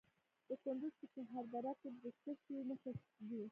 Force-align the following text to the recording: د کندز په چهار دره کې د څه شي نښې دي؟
د 0.47 0.49
کندز 0.63 0.93
په 0.99 1.05
چهار 1.13 1.45
دره 1.53 1.73
کې 1.79 1.89
د 2.03 2.05
څه 2.21 2.31
شي 2.41 2.55
نښې 2.69 2.91
دي؟ 3.29 3.41